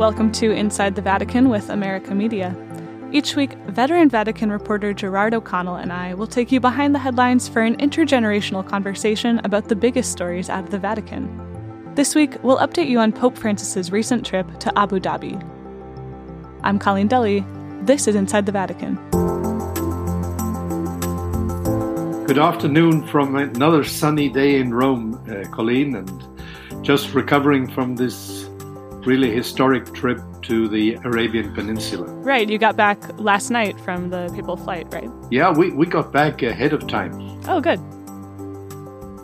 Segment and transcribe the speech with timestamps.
[0.00, 2.56] Welcome to Inside the Vatican with America Media.
[3.12, 7.50] Each week, veteran Vatican reporter Gerard O'Connell and I will take you behind the headlines
[7.50, 11.28] for an intergenerational conversation about the biggest stories out of the Vatican.
[11.96, 15.36] This week, we'll update you on Pope Francis's recent trip to Abu Dhabi.
[16.62, 17.44] I'm Colleen Dulle.
[17.82, 18.94] This is Inside the Vatican.
[22.24, 28.39] Good afternoon from another sunny day in Rome, uh, Colleen, and just recovering from this
[29.06, 32.06] really historic trip to the Arabian Peninsula.
[32.06, 35.10] Right, you got back last night from the papal flight, right?
[35.30, 37.12] Yeah, we, we got back ahead of time.
[37.48, 37.80] Oh, good.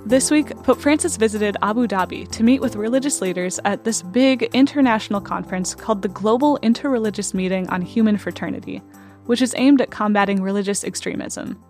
[0.07, 4.45] This week, Pope Francis visited Abu Dhabi to meet with religious leaders at this big
[4.55, 8.83] international conference called the Global Interreligious Meeting on Human Fraternity,
[9.25, 11.61] which is aimed at combating religious extremism.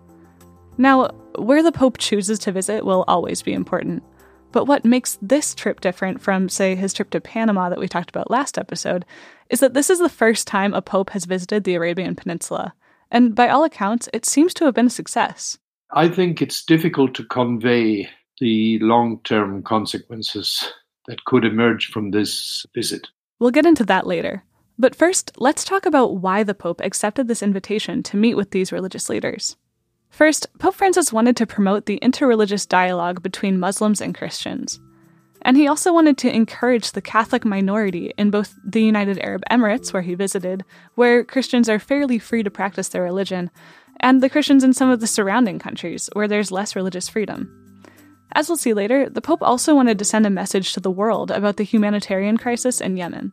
[0.77, 4.03] Now, where the Pope chooses to visit will always be important.
[4.51, 8.09] But what makes this trip different from, say, his trip to Panama that we talked
[8.09, 9.05] about last episode
[9.49, 12.73] is that this is the first time a Pope has visited the Arabian Peninsula.
[13.11, 15.57] And by all accounts, it seems to have been a success.
[15.91, 18.09] I think it's difficult to convey
[18.39, 20.71] the long term consequences
[21.07, 23.07] that could emerge from this visit.
[23.39, 24.43] We'll get into that later.
[24.77, 28.71] But first, let's talk about why the Pope accepted this invitation to meet with these
[28.71, 29.55] religious leaders.
[30.09, 34.79] First, Pope Francis wanted to promote the interreligious dialogue between Muslims and Christians.
[35.43, 39.93] And he also wanted to encourage the Catholic minority in both the United Arab Emirates,
[39.93, 43.51] where he visited, where Christians are fairly free to practice their religion,
[43.99, 47.83] and the Christians in some of the surrounding countries, where there's less religious freedom.
[48.33, 51.31] As we'll see later, the Pope also wanted to send a message to the world
[51.31, 53.31] about the humanitarian crisis in Yemen.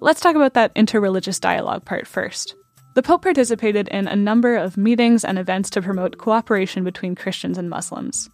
[0.00, 2.54] Let's talk about that interreligious dialogue part first.
[2.94, 7.56] The Pope participated in a number of meetings and events to promote cooperation between Christians
[7.56, 8.28] and Muslims.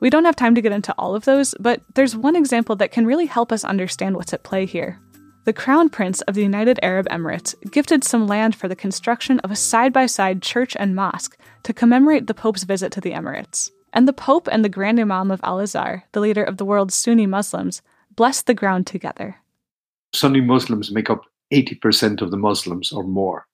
[0.00, 2.90] We don't have time to get into all of those, but there's one example that
[2.90, 4.98] can really help us understand what's at play here.
[5.44, 9.50] The Crown Prince of the United Arab Emirates gifted some land for the construction of
[9.50, 13.70] a side by side church and mosque to commemorate the Pope's visit to the Emirates.
[13.92, 16.94] And the Pope and the Grand Imam of Al Azhar, the leader of the world's
[16.94, 17.82] Sunni Muslims,
[18.16, 19.36] blessed the ground together.
[20.14, 23.46] Sunni Muslims make up 80% of the Muslims or more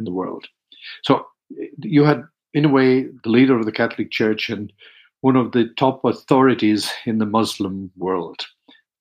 [0.00, 0.46] in the world.
[1.04, 1.26] So
[1.78, 2.24] you had,
[2.54, 4.72] in a way, the leader of the Catholic Church and
[5.20, 8.40] one of the top authorities in the Muslim world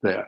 [0.03, 0.27] there.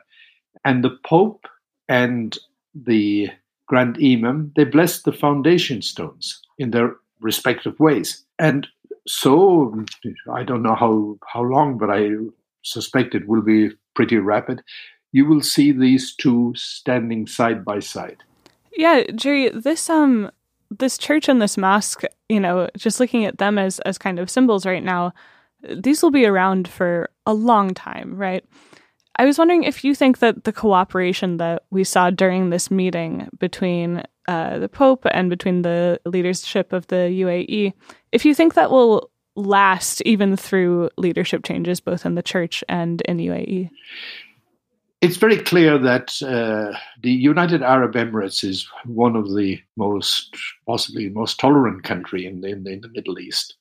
[0.64, 1.44] And the Pope
[1.88, 2.38] and
[2.74, 3.28] the
[3.66, 8.24] Grand Imam, they blessed the foundation stones in their respective ways.
[8.38, 8.66] And
[9.06, 9.84] so
[10.32, 12.10] I don't know how, how long, but I
[12.62, 14.62] suspect it will be pretty rapid.
[15.12, 18.22] You will see these two standing side by side.
[18.74, 20.30] Yeah, Jerry, this um
[20.78, 24.30] this church and this mosque, you know, just looking at them as as kind of
[24.30, 25.12] symbols right now,
[25.62, 28.44] these will be around for a long time, right?
[29.16, 33.28] I was wondering if you think that the cooperation that we saw during this meeting
[33.38, 37.74] between uh, the Pope and between the leadership of the UAE,
[38.12, 43.00] if you think that will last even through leadership changes both in the church and
[43.02, 43.70] in UAE.
[45.02, 50.32] It's very clear that uh, the United Arab Emirates is one of the most,
[50.64, 53.56] possibly most tolerant country in the, in the, in the Middle East.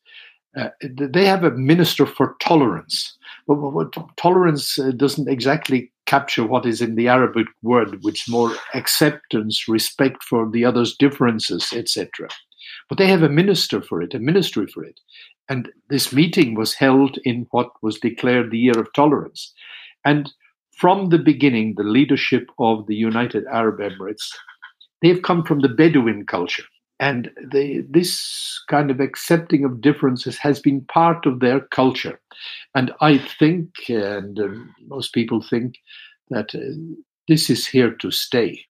[0.56, 6.68] Uh, they have a minister for tolerance, but what, tolerance uh, doesn't exactly capture what
[6.68, 12.30] is in the Arabic word, which more acceptance, respect for the other's differences, etc.
[12.88, 15.00] But they have a minister for it, a ministry for it.
[15.50, 19.52] And this meeting was held in what was declared the year of tolerance.
[20.06, 20.32] And
[20.76, 24.30] from the beginning, the leadership of the United Arab Emirates,
[25.02, 26.64] they've come from the Bedouin culture.
[27.00, 32.20] And they, this kind of accepting of differences has been part of their culture.
[32.76, 34.48] And I think, and uh,
[34.88, 35.76] most people think,
[36.30, 36.60] that uh,
[37.28, 38.66] this is here to stay.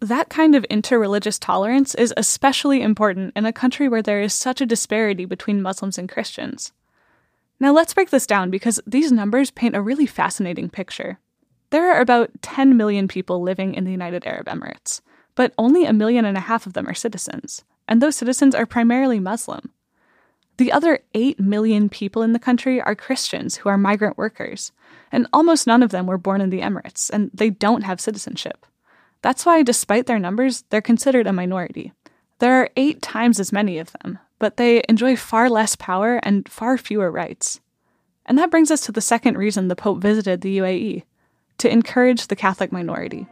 [0.00, 4.60] That kind of interreligious tolerance is especially important in a country where there is such
[4.60, 6.72] a disparity between Muslims and Christians.
[7.62, 11.20] Now let's break this down because these numbers paint a really fascinating picture.
[11.70, 15.00] There are about 10 million people living in the United Arab Emirates,
[15.36, 18.66] but only a million and a half of them are citizens, and those citizens are
[18.66, 19.70] primarily Muslim.
[20.56, 24.72] The other 8 million people in the country are Christians who are migrant workers,
[25.12, 28.66] and almost none of them were born in the Emirates, and they don't have citizenship.
[29.20, 31.92] That's why, despite their numbers, they're considered a minority.
[32.40, 36.48] There are eight times as many of them, but they enjoy far less power and
[36.48, 37.60] far fewer rights.
[38.26, 41.04] And that brings us to the second reason the Pope visited the UAE
[41.58, 43.28] to encourage the Catholic minority.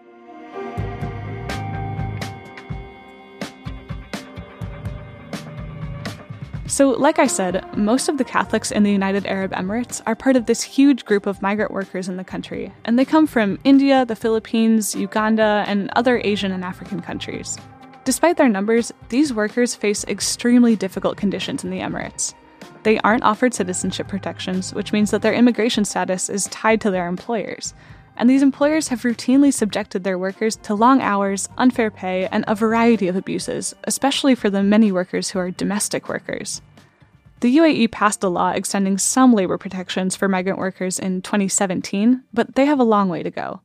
[6.69, 10.37] So, like I said, most of the Catholics in the United Arab Emirates are part
[10.37, 14.05] of this huge group of migrant workers in the country, and they come from India,
[14.07, 17.59] the Philippines, Uganda, and other Asian and African countries.
[18.05, 22.35] Despite their numbers, these workers face extremely difficult conditions in the Emirates.
[22.83, 27.09] They aren't offered citizenship protections, which means that their immigration status is tied to their
[27.09, 27.75] employers.
[28.17, 32.55] And these employers have routinely subjected their workers to long hours, unfair pay, and a
[32.55, 36.63] variety of abuses, especially for the many workers who are domestic workers.
[37.41, 42.55] The UAE passed a law extending some labor protections for migrant workers in 2017, but
[42.55, 43.63] they have a long way to go.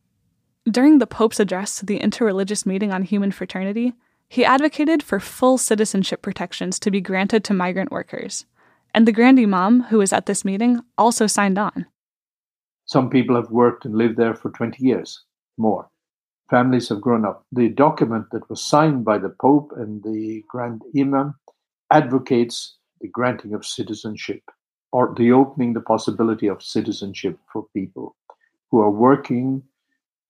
[0.70, 3.94] During the Pope's address to the Interreligious Meeting on Human Fraternity,
[4.30, 8.46] he advocated for full citizenship protections to be granted to migrant workers.
[8.94, 11.86] And the Grand Imam, who was at this meeting, also signed on.
[12.86, 15.24] Some people have worked and lived there for 20 years,
[15.58, 15.90] more.
[16.50, 17.44] Families have grown up.
[17.52, 21.36] The document that was signed by the Pope and the Grand Imam
[21.92, 24.42] advocates the granting of citizenship
[24.92, 28.16] or the opening the possibility of citizenship for people
[28.70, 29.64] who are working,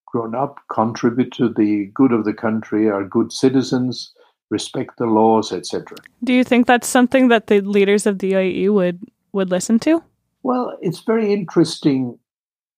[0.05, 4.13] grown up, contribute to the good of the country, are good citizens,
[4.49, 5.97] respect the laws, etc.
[6.23, 8.99] Do you think that's something that the leaders of the UAE would
[9.33, 10.03] would listen to?
[10.43, 12.17] Well, it's very interesting.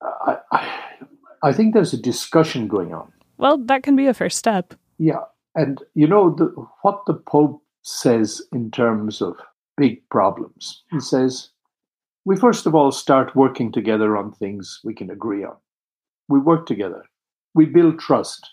[0.01, 0.79] I, I,
[1.43, 3.11] I think there's a discussion going on.
[3.37, 4.73] Well, that can be a first step.
[4.97, 5.25] Yeah,
[5.55, 6.45] and you know the,
[6.81, 9.35] what the Pope says in terms of
[9.75, 10.83] big problems.
[10.91, 11.49] He says
[12.27, 15.55] we first of all start working together on things we can agree on.
[16.27, 17.05] We work together.
[17.57, 18.47] We build trust,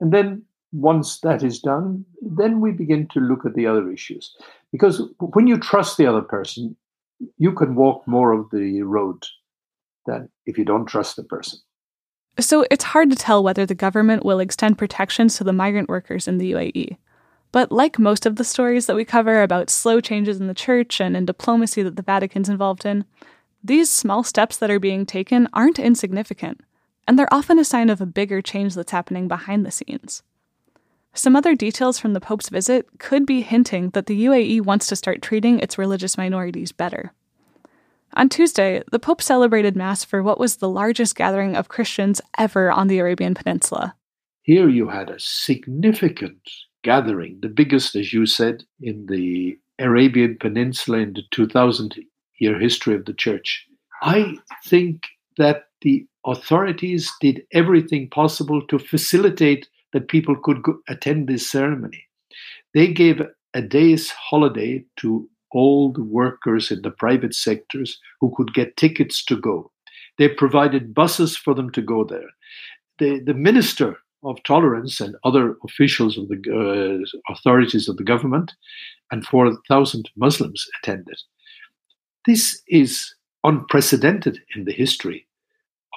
[0.00, 4.36] and then once that is done, then we begin to look at the other issues.
[4.70, 6.76] Because when you trust the other person,
[7.38, 9.24] you can walk more of the road
[10.06, 11.58] than if you don't trust the person.
[12.40, 16.26] So it's hard to tell whether the government will extend protections to the migrant workers
[16.26, 16.96] in the UAE.
[17.52, 21.00] But like most of the stories that we cover about slow changes in the church
[21.00, 23.04] and in diplomacy that the Vatican's involved in,
[23.62, 26.62] these small steps that are being taken aren't insignificant,
[27.06, 30.22] and they're often a sign of a bigger change that's happening behind the scenes.
[31.14, 34.96] Some other details from the Pope's visit could be hinting that the UAE wants to
[34.96, 37.12] start treating its religious minorities better.
[38.14, 42.70] On Tuesday, the Pope celebrated Mass for what was the largest gathering of Christians ever
[42.70, 43.94] on the Arabian Peninsula.
[44.42, 46.38] Here you had a significant
[46.82, 51.96] gathering, the biggest, as you said, in the Arabian Peninsula in the 2000
[52.38, 53.66] year history of the Church.
[54.02, 55.04] I think
[55.38, 62.06] that the authorities did everything possible to facilitate that people could go, attend this ceremony.
[62.74, 63.20] They gave
[63.54, 69.24] a day's holiday to all the workers in the private sectors who could get tickets
[69.26, 69.70] to go.
[70.18, 72.30] They provided buses for them to go there.
[72.98, 78.52] The, the minister of tolerance and other officials of the uh, authorities of the government
[79.10, 81.18] and 4,000 Muslims attended.
[82.24, 83.14] This is
[83.44, 85.26] unprecedented in the history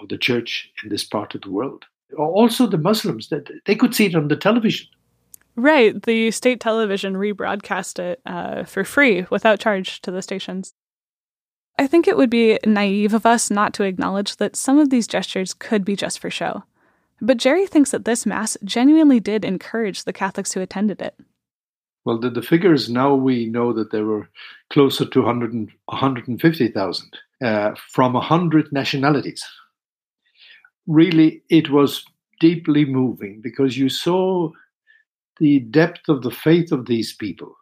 [0.02, 1.86] of the church in this part of the world
[2.18, 4.88] also the Muslims that they could see it on the television.
[5.56, 10.74] Right, the state television rebroadcast it uh, for free without charge to the stations.
[11.78, 15.08] I think it would be naive of us not to acknowledge that some of these
[15.08, 16.64] gestures could be just for show.
[17.22, 21.16] But Jerry thinks that this Mass genuinely did encourage the Catholics who attended it.
[22.04, 24.30] Well, the, the figures now we know that there were
[24.70, 29.44] closer to 100 150,000 uh, from 100 nationalities
[30.88, 32.06] really it was
[32.40, 34.52] deeply moving because you saw
[35.40, 37.56] the depth of the faith of these people.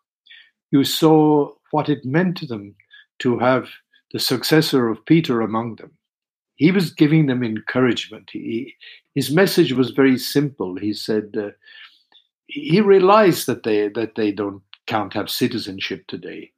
[0.72, 2.75] You saw what it meant to them
[3.20, 3.68] to have
[4.12, 5.92] the successor of Peter among them.
[6.56, 8.30] He was giving them encouragement.
[8.32, 8.75] He,
[9.15, 10.75] his message was very simple.
[10.75, 11.50] He said uh,
[12.48, 16.51] he realized that they that they don't can't have citizenship today,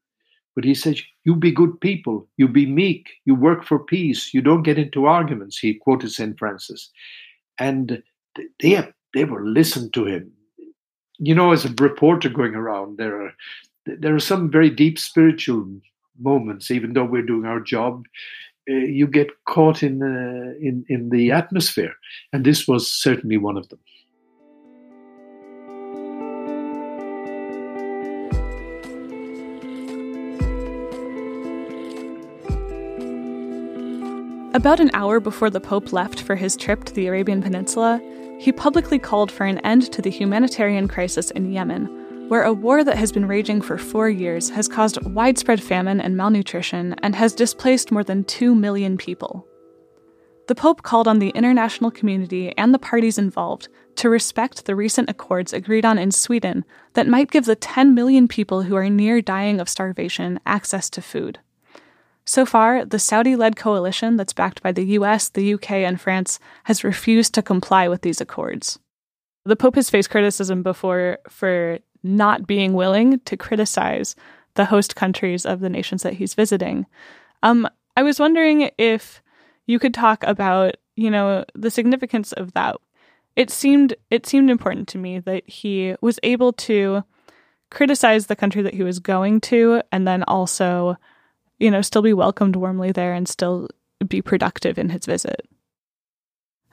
[0.55, 4.41] but he says, You be good people, you be meek, you work for peace, you
[4.41, 5.59] don't get into arguments.
[5.59, 6.38] He quoted St.
[6.39, 6.89] Francis.
[7.59, 8.01] And
[8.59, 10.31] they, they were listened to him.
[11.17, 13.33] You know, as a reporter going around, there are
[13.85, 15.67] there are some very deep spiritual
[16.19, 18.05] moments, even though we're doing our job.
[18.69, 21.93] Uh, you get caught in, uh, in in the atmosphere,
[22.33, 23.79] and this was certainly one of them.
[34.55, 38.00] About an hour before the Pope left for his trip to the Arabian Peninsula,
[38.39, 42.81] he publicly called for an end to the humanitarian crisis in Yemen, where a war
[42.81, 47.33] that has been raging for four years has caused widespread famine and malnutrition and has
[47.33, 49.45] displaced more than 2 million people.
[50.47, 55.09] The Pope called on the international community and the parties involved to respect the recent
[55.09, 59.21] accords agreed on in Sweden that might give the 10 million people who are near
[59.21, 61.39] dying of starvation access to food.
[62.25, 66.39] So far, the Saudi led coalition that's backed by the US, the UK, and France
[66.63, 68.79] has refused to comply with these accords.
[69.46, 74.15] The Pope has faced criticism before for not being willing to criticize
[74.55, 76.86] the host countries of the nations that he's visiting.
[77.44, 79.22] Um, I was wondering if
[79.67, 82.77] you could talk about, you know, the significance of that.
[83.36, 87.03] It seemed it seemed important to me that he was able to
[87.70, 90.98] criticize the country that he was going to and then also,
[91.59, 93.69] you know, still be welcomed warmly there and still
[94.07, 95.47] be productive in his visit.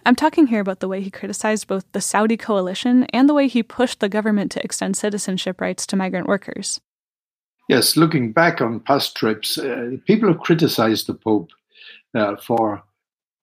[0.04, 3.46] I'm talking here about the way he criticized both the Saudi coalition and the way
[3.46, 6.80] he pushed the government to extend citizenship rights to migrant workers.
[7.68, 11.50] Yes, looking back on past trips, uh, people have criticized the Pope
[12.14, 12.82] uh, for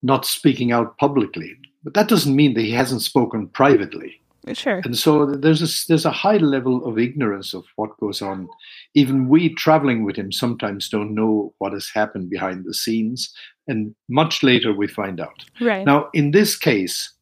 [0.03, 4.18] not speaking out publicly, but that doesn't mean that he hasn't spoken privately.
[4.53, 4.81] Sure.
[4.83, 8.47] And so there's a, there's a high level of ignorance of what goes on.
[8.95, 13.33] Even we traveling with him sometimes don't know what has happened behind the scenes,
[13.67, 15.45] and much later we find out.
[15.61, 15.85] Right.
[15.85, 17.13] Now, in this case,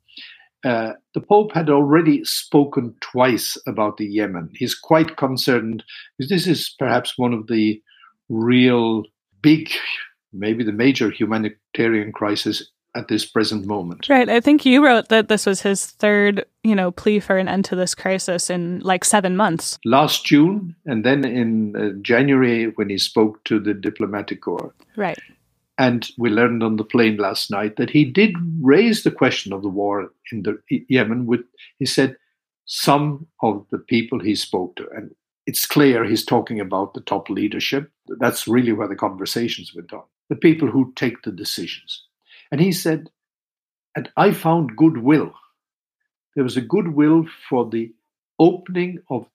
[0.63, 4.50] uh, the Pope had already spoken twice about the Yemen.
[4.53, 5.83] He's quite concerned
[6.17, 7.81] because this is perhaps one of the
[8.29, 9.03] real
[9.41, 9.69] big,
[10.33, 14.10] maybe the major humanitarian crisis at this present moment.
[14.10, 14.27] Right.
[14.27, 17.66] I think you wrote that this was his third, you know, plea for an end
[17.66, 19.77] to this crisis in like seven months.
[19.86, 24.74] Last June, and then in uh, January when he spoke to the diplomatic corps.
[24.96, 25.20] Right.
[25.77, 29.62] And we learned on the plane last night that he did raise the question of
[29.62, 30.58] the war in the
[30.89, 31.27] Yemen.
[31.27, 31.42] With
[31.77, 32.18] he said
[32.66, 35.13] some of the people he spoke to, and
[35.46, 37.92] it's clear he's talking about the top leadership.
[38.20, 40.04] That's really where the conversations went on.
[40.30, 42.06] The people who take the decisions.
[42.51, 43.10] And he said,
[43.96, 45.34] and I found goodwill.
[46.36, 47.94] There was a goodwill for the
[48.39, 49.27] opening of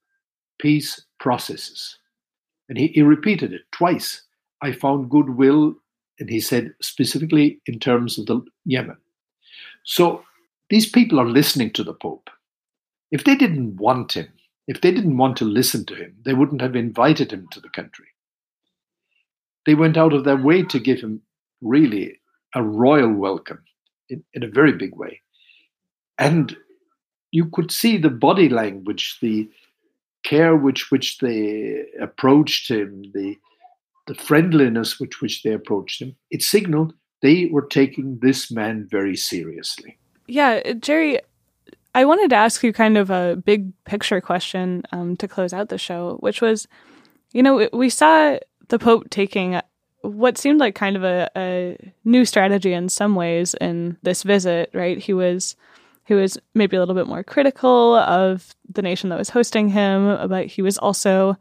[0.60, 1.98] peace processes.
[2.68, 4.22] And he, he repeated it twice.
[4.62, 5.74] I found goodwill,
[6.20, 8.98] and he said specifically in terms of the Yemen.
[9.84, 10.24] So
[10.70, 12.30] these people are listening to the Pope.
[13.10, 14.28] If they didn't want him,
[14.68, 17.68] if they didn't want to listen to him, they wouldn't have invited him to the
[17.68, 18.06] country.
[19.66, 21.22] They went out of their way to give him
[21.60, 22.20] really
[22.54, 23.62] a royal welcome
[24.08, 25.20] in, in a very big way.
[26.18, 26.56] And
[27.30, 29.48] you could see the body language, the
[30.24, 33.36] care which which they approached him, the
[34.06, 36.16] the friendliness with which they approached him.
[36.30, 39.96] It signaled they were taking this man very seriously.
[40.26, 41.20] Yeah, Jerry,
[41.94, 45.68] I wanted to ask you kind of a big picture question um, to close out
[45.68, 46.66] the show, which was,
[47.32, 49.60] you know, we saw the Pope taking
[50.02, 54.70] what seemed like kind of a, a new strategy in some ways in this visit,
[54.74, 54.98] right?
[54.98, 55.56] He was
[56.04, 60.28] he was maybe a little bit more critical of the nation that was hosting him,
[60.28, 61.36] but he was also,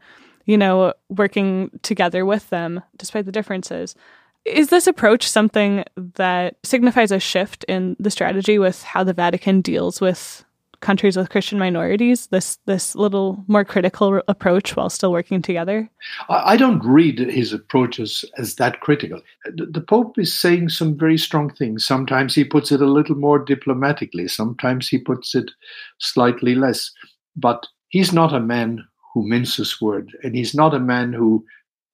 [0.46, 3.96] you know, working together with them despite the differences.
[4.44, 9.60] Is this approach something that signifies a shift in the strategy with how the Vatican
[9.60, 10.44] deals with
[10.82, 15.88] countries with Christian minorities, this this little more critical approach while still working together?
[16.28, 19.20] I don't read his approaches as that critical.
[19.46, 21.86] The Pope is saying some very strong things.
[21.86, 24.28] Sometimes he puts it a little more diplomatically.
[24.28, 25.50] Sometimes he puts it
[25.98, 26.90] slightly less.
[27.34, 28.84] But he's not a man
[29.14, 31.44] who minces word, and he's not a man who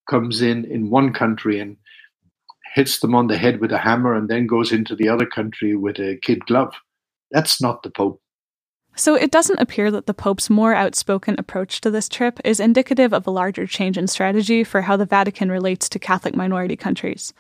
[0.09, 1.77] comes in in one country and
[2.75, 5.75] hits them on the head with a hammer and then goes into the other country
[5.75, 6.75] with a kid glove.
[7.31, 8.21] That's not the Pope.
[8.99, 13.13] So it doesn't appear that the Pope's more outspoken approach to this trip is indicative
[13.13, 17.33] of a larger change in strategy for how the Vatican relates to Catholic minority countries.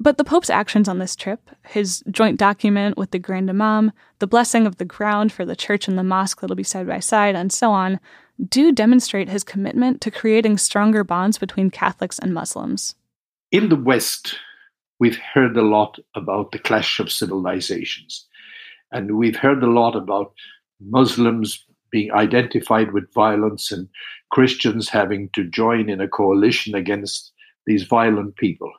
[0.00, 4.26] But the Pope's actions on this trip, his joint document with the Grand Imam, the
[4.26, 7.36] blessing of the ground for the church and the mosque that'll be side by side,
[7.36, 8.00] and so on,
[8.48, 12.94] do demonstrate his commitment to creating stronger bonds between Catholics and Muslims.
[13.52, 14.36] In the West,
[14.98, 18.24] we've heard a lot about the clash of civilizations.
[18.90, 20.32] And we've heard a lot about
[20.80, 23.88] Muslims being identified with violence and
[24.30, 27.32] Christians having to join in a coalition against
[27.66, 28.72] these violent people.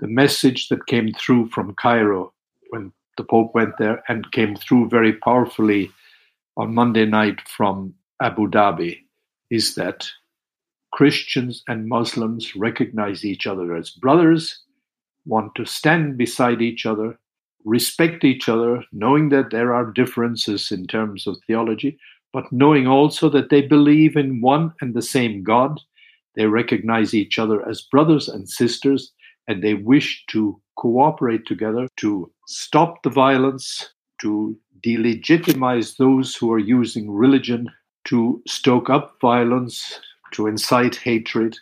[0.00, 2.32] The message that came through from Cairo
[2.70, 5.90] when the Pope went there and came through very powerfully
[6.56, 9.00] on Monday night from Abu Dhabi
[9.50, 10.08] is that
[10.92, 14.62] Christians and Muslims recognize each other as brothers,
[15.26, 17.18] want to stand beside each other,
[17.66, 21.98] respect each other, knowing that there are differences in terms of theology,
[22.32, 25.80] but knowing also that they believe in one and the same God.
[26.36, 29.12] They recognize each other as brothers and sisters,
[29.48, 36.58] and they wish to cooperate together to stop the violence, to delegitimize those who are
[36.58, 37.68] using religion
[38.04, 40.00] to stoke up violence,
[40.32, 41.58] to incite hatred,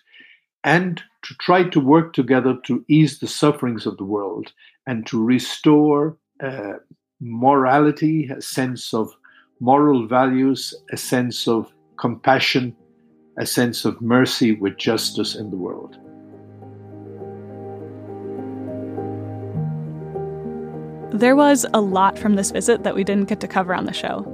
[0.64, 4.52] and to try to work together to ease the sufferings of the world
[4.87, 6.75] and to restore uh,
[7.21, 9.11] morality, a sense of
[9.61, 12.76] moral values, a sense of compassion,
[13.38, 15.99] a sense of mercy with justice in the world.
[21.12, 23.93] There was a lot from this visit that we didn't get to cover on the
[23.93, 24.31] show.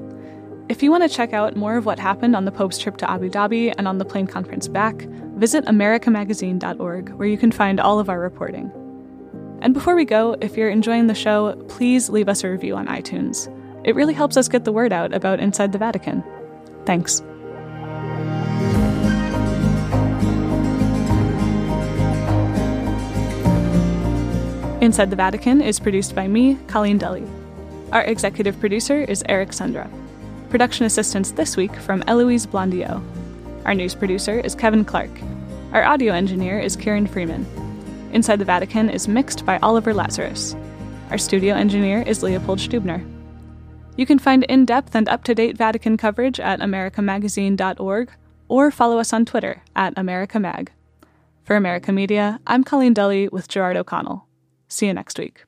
[0.71, 3.11] If you want to check out more of what happened on the Pope's trip to
[3.11, 5.03] Abu Dhabi and on the plane conference back,
[5.35, 8.73] visit americamagazine.org, where you can find all of our reporting.
[9.63, 12.87] And before we go, if you're enjoying the show, please leave us a review on
[12.87, 13.49] iTunes.
[13.85, 16.25] It really helps us get the word out about Inside the Vatican.
[16.87, 17.21] Thanks.
[24.81, 27.29] Inside the Vatican is produced by me, Colleen Dulle.
[27.93, 29.91] Our executive producer is Eric Sundrup.
[30.49, 33.03] Production assistance this week from Eloise Blondiau.
[33.67, 35.11] Our news producer is Kevin Clark.
[35.75, 37.47] Our audio engineer is Kieran Freeman.
[38.13, 40.57] Inside the Vatican is mixed by Oliver Lazarus.
[41.11, 43.05] Our studio engineer is Leopold Stubner.
[43.97, 48.11] You can find in depth and up to date Vatican coverage at americamagazine.org
[48.49, 50.69] or follow us on Twitter at AmericaMag.
[51.45, 54.27] For America Media, I'm Colleen Dulle with Gerard O'Connell.
[54.69, 55.45] See you next week.